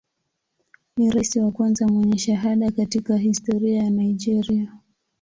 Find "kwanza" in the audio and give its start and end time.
1.51-1.87